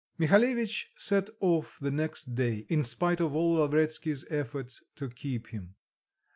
[0.19, 5.75] Mihalevitch set off the next day, in spite of all Lavretsky's efforts to keep him.